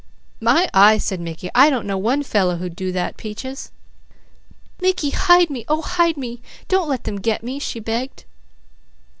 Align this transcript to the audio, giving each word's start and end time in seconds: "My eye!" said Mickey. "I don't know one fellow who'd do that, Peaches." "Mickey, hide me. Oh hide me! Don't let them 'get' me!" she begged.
"My 0.39 0.67
eye!" 0.73 0.97
said 0.97 1.19
Mickey. 1.19 1.51
"I 1.53 1.69
don't 1.69 1.85
know 1.85 1.95
one 1.95 2.23
fellow 2.23 2.57
who'd 2.57 2.75
do 2.75 2.91
that, 2.91 3.17
Peaches." 3.17 3.71
"Mickey, 4.81 5.11
hide 5.11 5.51
me. 5.51 5.63
Oh 5.67 5.83
hide 5.83 6.17
me! 6.17 6.41
Don't 6.67 6.89
let 6.89 7.03
them 7.03 7.17
'get' 7.17 7.43
me!" 7.43 7.59
she 7.59 7.79
begged. 7.79 8.23